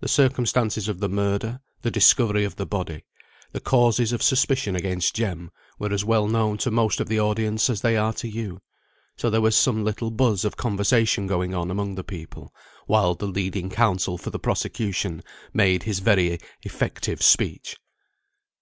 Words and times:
The 0.00 0.08
circumstances 0.08 0.88
of 0.88 0.98
the 0.98 1.10
murder, 1.10 1.60
the 1.82 1.90
discovery 1.90 2.42
of 2.44 2.56
the 2.56 2.64
body, 2.64 3.04
the 3.52 3.60
causes 3.60 4.10
of 4.12 4.22
suspicion 4.22 4.74
against 4.74 5.14
Jem, 5.14 5.50
were 5.78 5.92
as 5.92 6.06
well 6.06 6.26
known 6.26 6.56
to 6.56 6.70
most 6.70 7.00
of 7.00 7.08
the 7.08 7.20
audience 7.20 7.68
as 7.68 7.82
they 7.82 7.98
are 7.98 8.14
to 8.14 8.28
you, 8.28 8.62
so 9.14 9.28
there 9.28 9.42
was 9.42 9.54
some 9.54 9.84
little 9.84 10.10
buzz 10.10 10.46
of 10.46 10.56
conversation 10.56 11.26
going 11.26 11.52
on 11.54 11.70
among 11.70 11.96
the 11.96 12.02
people 12.02 12.54
while 12.86 13.14
the 13.14 13.28
leading 13.28 13.68
counsel 13.68 14.16
for 14.16 14.30
the 14.30 14.38
prosecution 14.40 15.22
made 15.52 15.82
his 15.82 15.98
very 15.98 16.38
effective 16.64 17.22
speech. 17.22 17.76